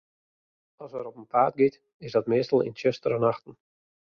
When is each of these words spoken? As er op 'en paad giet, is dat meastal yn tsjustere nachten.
As 0.85 0.93
er 0.99 1.05
op 1.09 1.15
'en 1.19 1.25
paad 1.33 1.53
giet, 1.59 1.77
is 2.07 2.15
dat 2.17 2.31
meastal 2.33 2.65
yn 2.67 2.75
tsjustere 2.77 3.19
nachten. 3.25 3.53